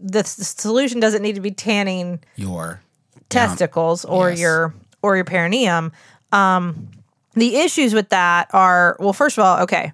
[0.00, 2.80] the, s- solution doesn't need to be tanning Your
[3.28, 4.38] testicles or Yes.
[4.40, 5.92] your or your perineum.
[6.32, 6.88] Um,
[7.34, 9.92] the issues with that are well, first of all, okay.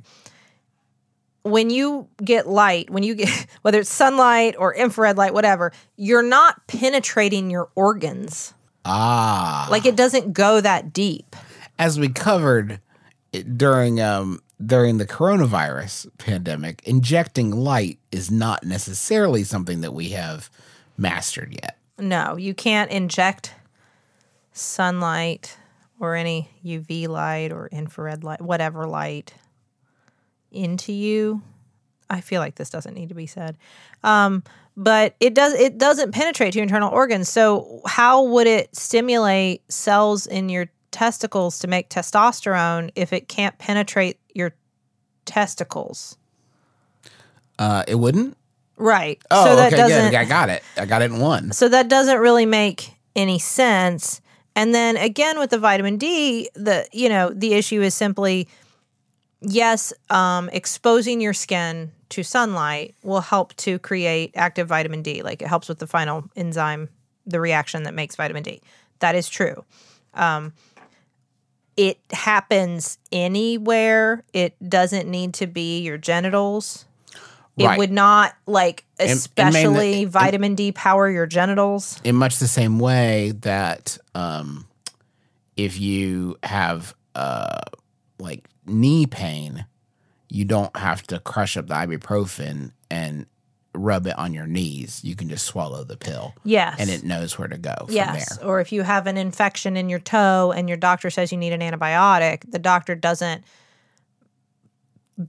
[1.42, 6.22] When you get light, when you get whether it's sunlight or infrared light, whatever, you're
[6.22, 8.53] not penetrating your organs.
[8.85, 11.37] ah, Like it doesn't go that deep.
[11.79, 12.81] as we covered
[13.57, 20.51] during um during the coronavirus pandemic, injecting light is not necessarily something that we have
[20.96, 21.77] mastered yet.
[21.99, 23.53] No, you can't inject
[24.53, 25.57] sunlight
[26.01, 29.35] or any UV light or infrared light, whatever light,
[30.51, 31.43] into you.
[32.09, 33.57] I feel like this doesn't need to be said,
[34.05, 34.45] um,
[34.77, 35.55] but it does.
[35.55, 37.29] It doesn't penetrate to your internal organs.
[37.29, 43.59] So how would it stimulate cells in your testicles to make testosterone if it can't
[43.59, 44.55] penetrate your
[45.25, 46.17] testicles?
[47.59, 48.37] Uh, it wouldn't.
[48.77, 49.21] Right.
[49.31, 50.11] Oh, so that okay, doesn't.
[50.11, 50.17] good.
[50.17, 50.63] I got it.
[50.77, 51.53] I got it in one.
[51.53, 54.21] So that doesn't really make any sense.
[54.57, 58.49] And then again with the vitamin D, the you know, the issue is simply
[59.40, 65.23] yes, um, exposing your skin to sunlight will help to create active vitamin D.
[65.23, 66.88] Like it helps with the final enzyme,
[67.27, 68.61] the reaction that makes vitamin D.
[69.01, 69.64] That is true.
[70.14, 70.55] Um,
[71.77, 74.25] it happens anywhere.
[74.33, 76.87] It doesn't need to be your genitals.
[77.59, 77.79] It Right.
[77.79, 81.99] would not like especially vitamin D power your genitals.
[82.05, 84.66] in much the same way that um,
[85.57, 87.61] if you have uh,
[88.19, 89.64] like knee pain,
[90.29, 93.27] you don't have to crush up the ibuprofen and
[93.73, 95.01] rub it on your knees.
[95.05, 96.77] You can just swallow the pill, Yes.
[96.79, 98.37] and it knows where to go from yes.
[98.38, 98.47] there.
[98.49, 101.53] Or if you have an infection in your toe and your doctor says you need
[101.53, 103.45] an antibiotic, the doctor doesn't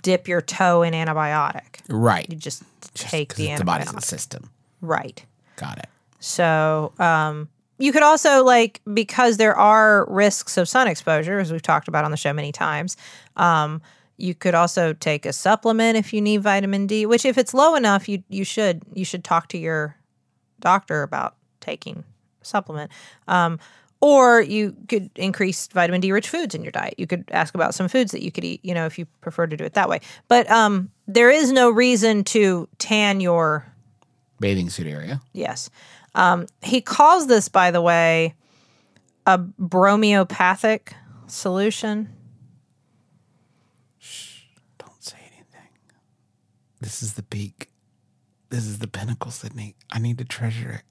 [0.04, 1.80] dip your toe in antibiotic.
[1.90, 2.28] Right.
[2.30, 4.04] You just Just take 'cause the it's the body's antibiotic.
[4.04, 4.50] system.
[4.82, 5.24] Right.
[5.56, 5.88] Got it.
[6.20, 7.48] So, um,
[7.80, 12.04] you could also like because there are risks of sun exposure, as we've talked about
[12.06, 12.98] on the show many times.
[13.36, 13.82] Um,
[14.18, 17.06] you could also take a supplement if you need vitamin D.
[17.06, 19.96] Which, if it's low enough, you you should you should talk to your
[20.60, 22.04] doctor about taking
[22.42, 22.92] supplement.
[23.28, 23.60] Um,
[24.00, 26.96] or you could increase vitamin D rich foods in your diet.
[26.98, 29.48] You could ask about some foods that you could eat, you know, if you prefer
[29.48, 30.02] to do it that way.
[30.28, 33.66] But um, there is no reason to tan your
[34.40, 35.22] Bathing suit area.
[35.34, 35.70] Yes.
[36.14, 38.36] Um, he calls this, by the way,
[39.26, 40.94] a bromeopathic
[41.26, 42.10] solution.
[43.98, 44.44] Shh,
[44.78, 45.70] don't say anything.
[46.80, 47.70] This is the peak.
[48.50, 49.74] This is the pinnacle, Sydnee.
[49.92, 50.84] I need to treasure it.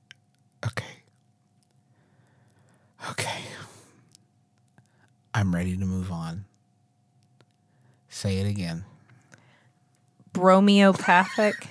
[0.67, 1.05] Okay.
[3.11, 3.43] Okay.
[5.35, 6.45] I'm ready to move on.
[8.09, 8.85] Say it again.
[10.33, 11.69] Bromeopathic.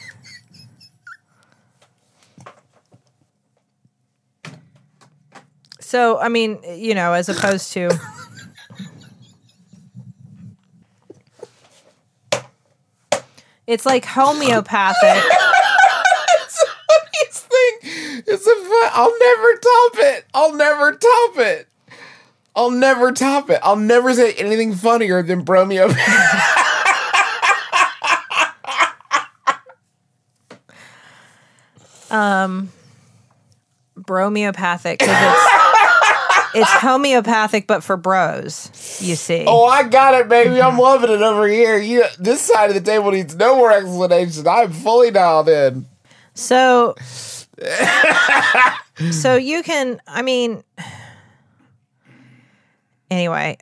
[5.79, 7.89] so, I mean, you know, as opposed to.
[13.67, 15.23] It's like homeopathic.
[17.17, 18.89] This thing is a fun.
[18.93, 20.24] I'll never top it.
[20.35, 21.67] I'll never top it.
[22.55, 23.59] I'll never top it.
[23.63, 25.95] I'll never say anything funnier than bromeo.
[32.11, 32.71] Um,
[33.97, 38.69] bromeopathic 'cause it's, it's homeopathic but for bros
[39.01, 40.61] you see Oh, I got it, baby.
[40.61, 41.77] I'm loving it over here.
[41.77, 44.47] You, this side of the table needs no more explanation.
[44.47, 45.87] I'm fully dialed in.
[46.35, 46.95] so
[49.11, 50.63] so you can i mean
[53.11, 53.57] anyway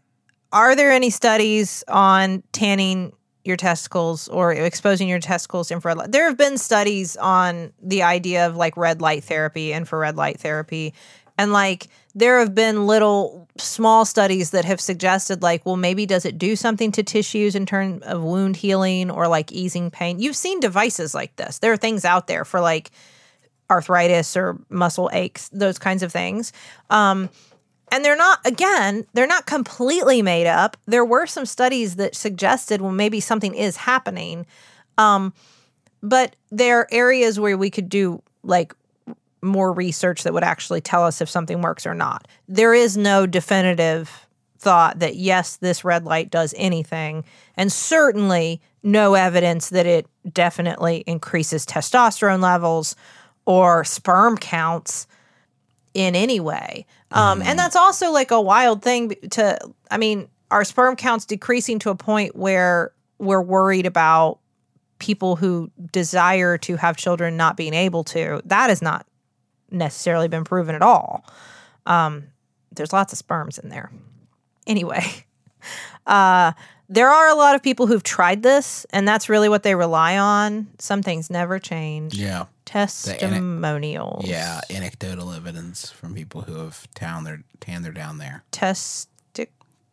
[0.54, 3.12] are there any studies on tanning
[3.44, 6.12] your testicles or exposing your testicles to infrared light?
[6.12, 10.94] There have been studies on the idea of like red light therapy infrared light therapy
[11.38, 16.26] and like there have been little small studies that have suggested like well maybe does
[16.26, 20.20] it do something to tissues in terms of wound healing or like easing pain?
[20.20, 21.60] You've seen devices like this.
[21.60, 22.92] There are things out there for like
[23.74, 26.54] arthritis or muscle aches those kinds of things.
[26.90, 27.30] Um,
[27.92, 30.78] and they're not again they're not completely made up.
[30.88, 34.46] There were some studies that suggested well maybe something is happening.
[34.98, 35.34] Um,
[36.02, 38.74] but there are areas where we could do like
[39.42, 42.28] more research that would actually tell us if something works or not.
[42.48, 49.14] There is no definitive thought that yes, this red light does anything, and certainly no
[49.14, 52.96] evidence that it definitely increases testosterone levels
[53.46, 55.08] or sperm counts
[55.94, 56.86] in any way.
[57.12, 59.58] Um, And that's also like a wild thing to,
[59.92, 64.40] I mean, our sperm counts decreasing to a point where we're worried about
[65.00, 68.42] people who desire to have children not being able to.
[68.46, 69.06] That has not
[69.70, 71.26] necessarily been proven at all.
[71.86, 72.26] Um,
[72.74, 73.92] there's lots of sperms in there.
[74.66, 75.04] Anyway,
[76.08, 76.54] uh,
[76.90, 80.18] there are a lot of people who've tried this, and that's really what they rely
[80.18, 80.68] on.
[80.80, 82.14] Some things never change.
[82.16, 82.46] Yeah.
[82.66, 84.26] Testimonials.
[84.26, 84.62] Yeah.
[84.70, 88.44] Anecdotal evidence from people who have town their tan their down there.
[88.52, 89.08] Testic.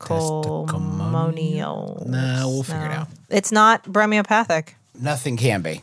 [0.00, 2.02] testimonial.
[2.06, 3.08] No, we'll figure it out.
[3.28, 4.76] It's not bromeopathic.
[4.98, 5.82] Nothing can be.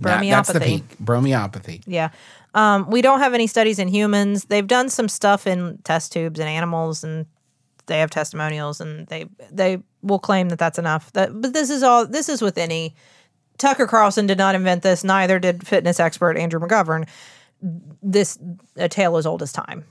[0.00, 0.96] That- that's the peak.
[0.98, 1.82] Bromeopathy.
[1.86, 2.10] Yeah.
[2.54, 4.44] Um, we don't have any studies in humans.
[4.44, 7.26] They've done some stuff in test tubes and animals, and
[7.86, 11.12] they have testimonials, and they they will claim that that's enough.
[11.14, 12.06] That, but this is all.
[12.06, 12.94] This is with any.
[13.58, 15.04] Tucker Carlson did not invent this.
[15.04, 17.08] Neither did fitness expert Andrew McGovern.
[18.02, 18.38] This
[18.76, 19.84] a tale as old as time.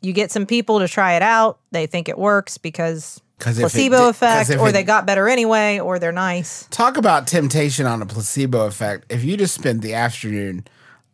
[0.00, 1.60] You get some people to try it out.
[1.70, 6.10] They think it works because placebo effect, or it- they got better anyway, or they're
[6.12, 6.66] nice.
[6.70, 9.06] Talk about temptation on a placebo effect.
[9.10, 10.66] If you just spend the afternoon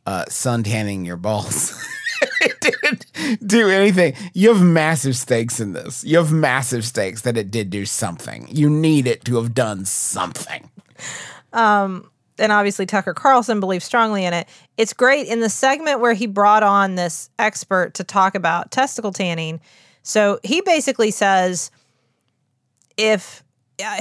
[0.07, 1.73] uh, sun tanning your balls,
[2.41, 4.15] it didn't do anything.
[4.33, 6.03] You have massive stakes in this.
[6.03, 8.49] You have massive stakes that it did do something.
[8.51, 10.71] You need it to have done something.
[11.53, 14.49] Um, and obviously Tucker Carlson believes strongly in it.
[14.77, 19.13] It's great in the segment where he brought on this expert to talk about testicle
[19.13, 19.61] tanning.
[20.03, 21.71] So he basically says,
[22.97, 23.43] if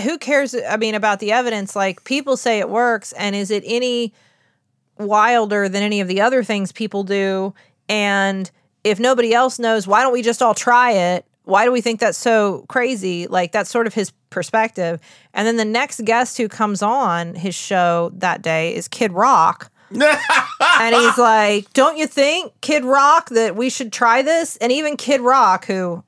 [0.03, 0.55] who cares?
[0.55, 4.13] I mean, about the evidence, like people say it works, and is it any
[4.97, 7.53] wilder than any of the other things people do?
[7.87, 8.49] And
[8.83, 11.25] if nobody else knows, why don't we just all try it?
[11.47, 13.25] Why do we think that's so crazy?
[13.27, 14.99] Like that's sort of his perspective.
[15.33, 19.71] And then the next guest who comes on his show that day is Kid Rock.
[19.91, 24.97] and he's like, "Don't you think, Kid Rock, that we should try this?" And even
[24.97, 26.03] Kid Rock, who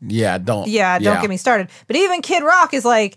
[0.00, 0.66] Yeah, don't.
[0.66, 1.68] yeah, don't get me started.
[1.86, 3.16] But even Kid Rock is like,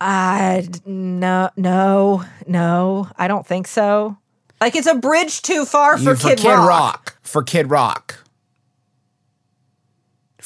[0.00, 4.16] I no, no, no, I don't think so.
[4.60, 7.16] Like it's a bridge too far for, You- Kid, Rock.
[7.22, 8.24] For Kid Rock.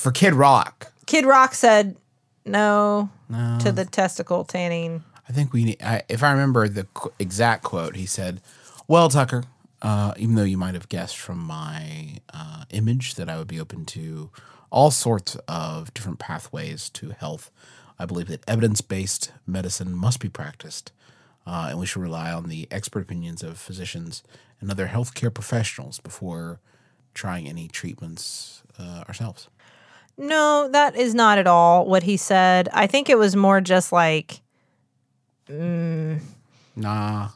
[0.03, 0.91] For Kid Rock.
[1.07, 1.95] Kid Rock said
[2.45, 3.09] no,
[3.61, 5.05] to the testicle tanning.
[5.29, 8.41] I think we need, I, if I remember the qu- exact quote, he said,
[8.89, 9.45] Well, Tucker,
[9.81, 13.61] uh, even though you might have guessed from my uh, image that I would be
[13.61, 14.31] open to
[14.71, 17.53] all sorts of different pathways to health,
[17.97, 20.91] I believe that evidence based medicine must be practiced.
[21.47, 24.25] Uh, and we should rely on the expert opinions of physicians
[24.61, 26.59] and other healthcare professionals before
[27.15, 29.47] trying any treatments uh, ourselves.
[30.19, 32.69] No, that is not at all what he said.
[32.73, 34.41] I think it was more just like
[35.49, 37.29] Nah.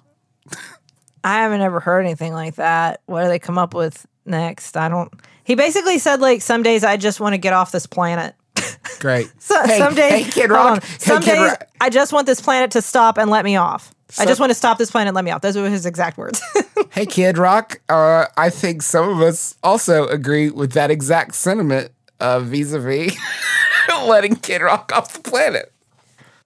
[1.25, 3.01] I haven't ever heard anything like that.
[3.07, 4.77] What do they come up with next?
[4.77, 5.13] I don't.
[5.45, 8.35] He basically said like some days I just want to get off this planet.
[9.01, 9.31] Great.
[9.39, 10.67] So, Hey, some days, hey, Kid Rock.
[10.77, 10.81] on.
[10.81, 11.69] Hey, Some Kid days Rock.
[11.81, 13.93] I just want this planet to stop and let me off.
[14.19, 15.41] I just want to stop this planet and let me off.
[15.43, 16.41] Those were his exact words.
[16.91, 17.81] Hey, Kid Rock.
[17.91, 23.17] Uh, I think some of us also agree with that exact sentiment uh, vis-a-vis
[24.07, 25.73] letting Kid Rock off the planet.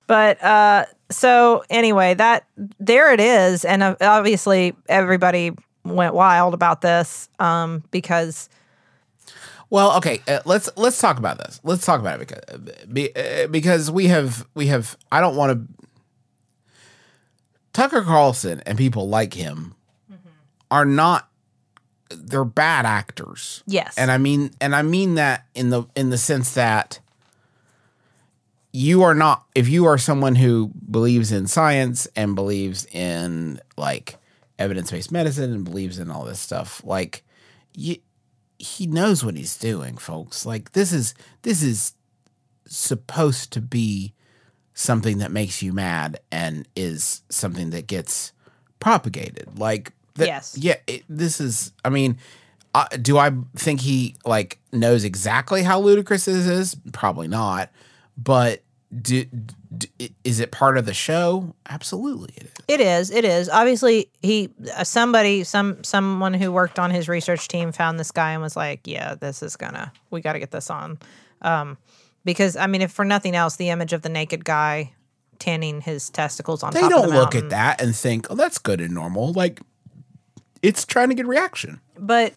[0.07, 2.47] but uh, so anyway, that
[2.79, 5.53] there it is, and uh, obviously everybody
[5.85, 8.49] went wild about this um, because
[9.71, 11.61] Well, okay, uh, let's let's talk about this.
[11.63, 14.97] Let's talk about it because be, uh, because we have we have.
[15.13, 15.85] I don't want to.
[17.73, 19.75] Tucker Carlson and people like him
[20.71, 21.30] are not.
[22.11, 23.63] They're bad actors.
[23.67, 23.97] Yes.
[23.97, 27.01] and I mean, and I mean that in the in the sense that
[28.73, 29.45] you are not.
[29.55, 34.17] If you are someone who believes in science and believes in like
[34.59, 37.25] evidence based medicine and believes in all this stuff, like
[37.75, 37.97] you
[38.59, 40.45] he knows what he's doing, folks.
[40.45, 41.95] Like this is this is
[42.67, 44.15] supposed to be
[44.75, 48.33] something that makes you mad and is something that gets
[48.79, 49.59] propagated.
[49.59, 50.57] Like that, Yes.
[50.59, 50.77] yeah.
[50.87, 51.73] It, this is.
[51.85, 52.19] I mean,
[52.75, 56.77] uh, do I think he like knows exactly how ludicrous this is?
[56.93, 57.71] Probably not.
[58.17, 58.63] But
[59.03, 59.25] do,
[59.77, 59.89] d
[60.25, 61.55] is it part of the show?
[61.69, 62.53] Absolutely, it is.
[62.69, 63.11] It is.
[63.11, 63.49] It is.
[63.49, 68.33] Obviously, he uh, somebody some someone who worked on his research team found this guy
[68.33, 69.93] and was like, "Yeah, this is gonna.
[70.11, 70.99] We got to get this on."
[71.43, 71.79] Um,
[72.25, 74.93] because I mean, if for nothing else, the image of the naked guy
[75.39, 78.35] tanning his testicles on They top of don't the look at that and think, "Oh,
[78.35, 79.61] that's good and normal." Like
[80.63, 81.81] it's trying to get reaction.
[81.99, 82.35] But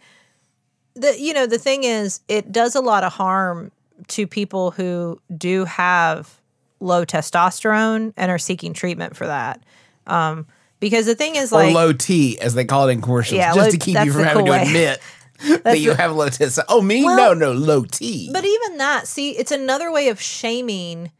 [0.95, 3.71] the you know the thing is, it does a lot of harm
[4.09, 6.39] to people who do have
[6.79, 9.63] low testosterone and are seeking treatment for that.
[10.07, 10.45] Um,
[10.79, 13.53] because the thing is, or like, low T, as they call it in commercials, Yeah,
[13.53, 14.99] just low- to keep you from having cool to admit
[15.63, 16.45] that you have low T.
[16.67, 17.05] Oh, me?
[17.05, 18.30] Well- no, no, low T.
[18.34, 21.11] But even that, see, it's another way of shaming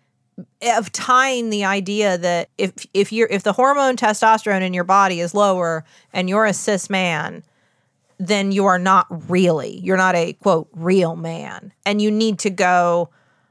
[0.62, 5.20] of tying the idea that if if you're if the hormone testosterone in your body
[5.20, 7.44] is lower and you're a cis man,
[8.20, 9.80] then you are not really.
[9.80, 11.74] You're not a quote real man.
[11.86, 13.10] And you need to go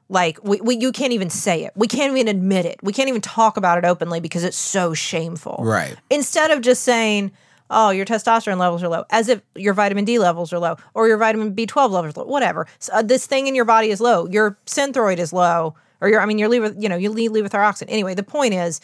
[0.08, 1.72] like we, we you can't even say it.
[1.74, 2.78] We can't even admit it.
[2.82, 5.58] We can't even talk about it openly because it's so shameful.
[5.60, 5.96] Right.
[6.10, 7.32] Instead of just saying,
[7.70, 11.08] oh, your testosterone levels are low, as if your vitamin D levels are low or
[11.08, 12.66] your vitamin B12 levels are low, whatever.
[12.78, 14.28] So, uh, this thing in your body is low.
[14.28, 17.86] Your synthroid is low, or your, I mean, your levo, you know, you need levothyroxine.
[17.88, 18.80] Anyway, the point is,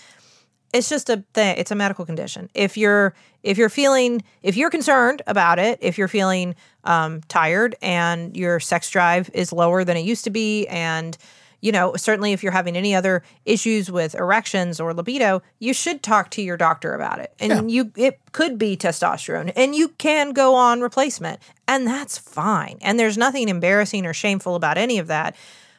[0.73, 1.57] it's just a thing.
[1.59, 2.49] It's a medical condition.
[2.55, 6.55] If you're if you're feeling if you're concerned about it, if you're feeling
[6.85, 11.17] um, tired and your sex drive is lower than it used to be, and
[11.61, 16.03] you know certainly if you're having any other issues with erections or libido, you should
[16.03, 17.33] talk to your doctor about it.
[17.41, 22.79] And you it could be testosterone, and you can go on replacement, and that's fine.
[22.83, 25.35] And there's nothing embarrassing or shameful about any of that.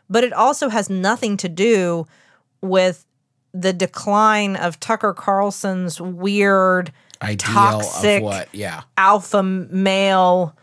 [0.10, 2.08] But it also has nothing to do
[2.62, 3.06] with
[3.54, 6.92] the decline of Tucker Carlson's weird
[7.22, 8.48] Ideal toxic of what?
[8.54, 8.82] Yeah.
[8.98, 10.56] alpha male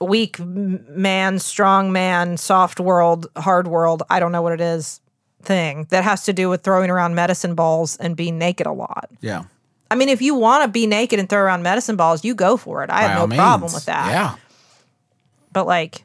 [0.00, 5.00] weak man strong man soft world hard world i don't know what it is
[5.42, 9.08] thing that has to do with throwing around medicine balls and being naked a lot
[9.20, 9.44] Yeah.
[9.90, 12.56] i mean if you want to be naked and throw around medicine balls you go
[12.56, 13.74] for it i By have no problem means.
[13.74, 14.34] with that Yeah.
[15.52, 16.04] but like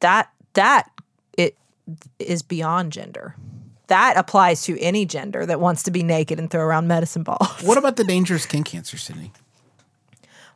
[0.00, 0.88] that that
[2.18, 3.34] is beyond gender
[3.88, 7.62] that applies to any gender that wants to be naked and throw around medicine balls
[7.62, 9.30] What about the dangerous skin cancer, Sydnee?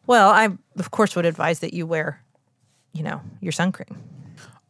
[0.06, 2.22] well i of course would advise that you wear
[2.92, 3.98] you know your sun cream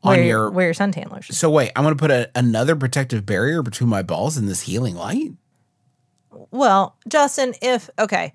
[0.03, 2.75] On wear your wear your suntan lotion So wait, I'm going to put a, another
[2.77, 5.33] protective barrier between my balls and this healing light.
[6.51, 8.33] well justin if okay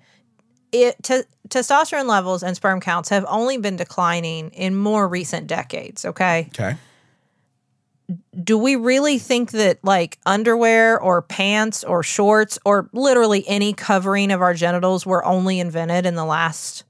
[0.70, 6.04] it te- testosterone levels and sperm counts have only been declining in more recent decades
[6.04, 6.76] okay Okay.
[8.42, 14.30] Do we really think that like underwear or pants or shorts or literally any covering
[14.32, 16.84] of our genitals were only invented in the last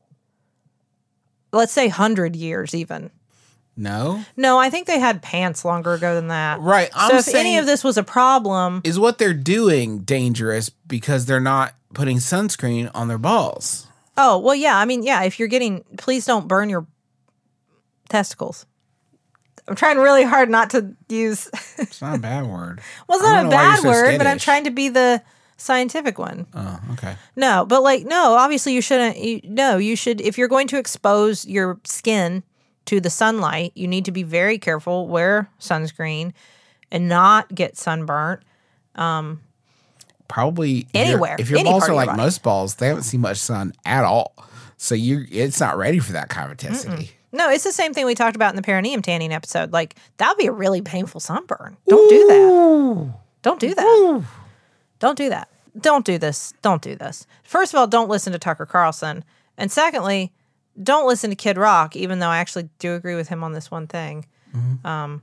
[1.53, 3.11] let's say 100 years even
[3.77, 4.25] No.
[4.37, 7.59] no i think they had pants longer ago than that Right, I'm so if any
[7.59, 12.91] of this was a problem Is what they're doing dangerous because they're not putting sunscreen
[12.95, 13.87] on their balls?
[14.17, 16.87] oh well yeah i mean yeah if you're getting please don't burn your
[18.09, 18.67] testicles
[19.69, 21.49] i'm trying really hard not to use
[21.79, 22.81] It's not a bad word.
[23.09, 25.23] well it's not a bad so word but i'm trying to be the
[25.57, 27.15] scientific one Oh, okay.
[27.37, 29.17] No, but like no, obviously you shouldn't.
[29.19, 32.43] You, no, you should if you're going to expose your skin
[32.87, 35.07] to the sunlight, you need to be very careful.
[35.07, 36.33] Wear sunscreen
[36.91, 38.43] and not get sunburnt.
[38.97, 39.41] Um,
[40.29, 42.17] Probably if your- Anywhere, If your balls are like body.
[42.21, 44.35] most balls, they haven't seen much sun at all.
[44.79, 47.13] So you, it's not ready for that kind of intensity.
[47.33, 49.73] No, it's the same thing we talked about in the perineum tanning episode.
[49.73, 51.77] Like that would be a really painful sunburn.
[51.89, 53.15] Don't do that.
[53.43, 54.25] Don't do that.
[54.99, 55.49] Don't do that.
[55.81, 56.53] Don't do this.
[56.63, 57.27] Don't do this.
[57.43, 59.25] First of all, don't listen to Tucker Carlson.
[59.57, 60.33] And secondly,
[60.83, 63.71] don't listen to Kid Rock, even though I actually do agree with him on this
[63.71, 64.27] one thing.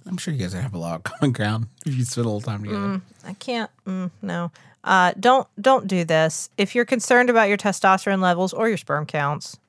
[0.05, 2.41] I'm sure you guys have a lot of common ground if you spend a little
[2.41, 3.01] time together.
[3.23, 3.69] I can't.
[3.85, 4.51] Mm, no.
[4.83, 6.49] Uh, don't don't do this.
[6.57, 9.59] If you're concerned about your testosterone levels or your sperm counts,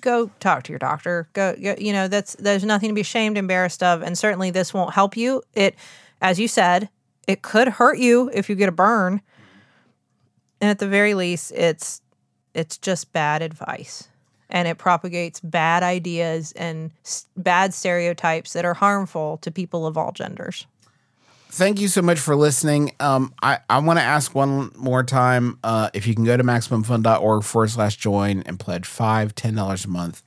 [0.00, 1.28] go talk to your doctor.
[1.32, 1.74] Go, go.
[1.78, 5.16] You know that's there's nothing to be ashamed, embarrassed of, and certainly this won't help
[5.16, 5.42] you.
[5.54, 5.74] It,
[6.20, 6.88] as you said,
[7.26, 9.20] it could hurt you if you get a burn,
[10.60, 12.02] and at the very least, it's
[12.54, 14.08] it's just bad advice.
[14.50, 19.98] And it propagates bad ideas and s- bad stereotypes that are harmful to people of
[19.98, 20.66] all genders.
[21.50, 22.92] Thank you so much for listening.
[23.00, 26.44] Um, I, I want to ask one more time uh, if you can go to
[26.44, 30.22] MaximumFun.org forward slash join and pledge five, ten dollars a month.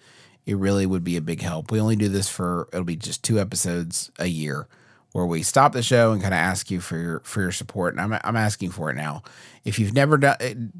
[0.47, 1.71] It really would be a big help.
[1.71, 4.67] We only do this for it'll be just two episodes a year
[5.11, 7.93] where we stop the show and kind of ask you for your for your support.
[7.93, 9.21] And I'm I'm asking for it now.
[9.63, 10.31] If you've never do,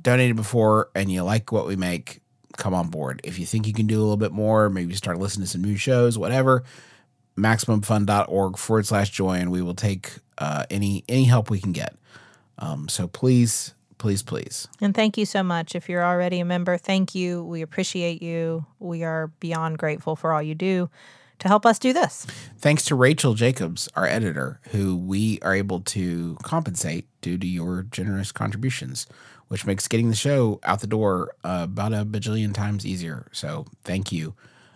[0.02, 2.20] donated before and you like what we make,
[2.58, 3.22] come on board.
[3.24, 5.64] If you think you can do a little bit more, maybe start listening to some
[5.64, 6.64] new shows, whatever
[7.38, 9.52] maximumfun.org forward slash join.
[9.52, 10.12] We will take
[10.42, 11.96] uh, any any help we can get.
[12.58, 14.68] Um, so please, please, please.
[14.82, 15.76] And thank you so much.
[15.76, 17.44] If you're already a member, thank you.
[17.44, 18.66] We appreciate you.
[18.80, 20.90] We are beyond grateful for all you do
[21.40, 22.26] to help us do this.
[22.58, 27.84] Thanks to Rachel Jacobs, our editor, who we are able to compensate due to your
[27.84, 29.06] generous contributions,
[29.48, 33.28] which makes getting the show out the door uh, about a bajillion times easier.
[33.32, 34.34] So thank you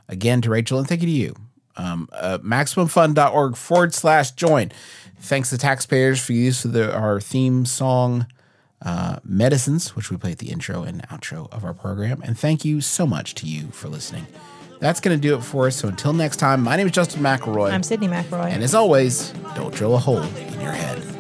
[0.08, 1.36] again to Rachel and thank you to you.
[1.78, 4.72] Um, uh, MaximumFun.org forward slash join.
[5.20, 8.28] Thanks to Taxpayers for use of the, our theme song,
[8.82, 12.22] uh, Medicines, which we play at the intro and outro of our program.
[12.24, 14.28] And thank you so much to you for listening.
[14.80, 15.78] That's going to do it for us.
[15.78, 17.72] So until next time, my name is Justin McElroy.
[17.72, 18.52] I'm Sydnee McElroy.
[18.52, 21.15] And as always, don't drill a hole in your head.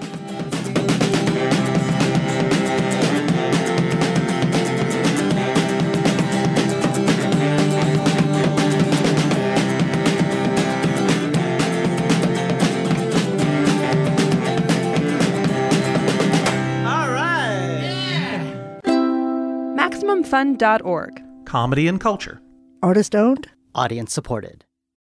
[20.35, 20.57] All right.
[20.57, 21.23] MaximumFun.org.
[21.45, 22.41] Comedy and culture.
[22.83, 23.49] Artist owned?
[23.73, 24.64] Audience supported.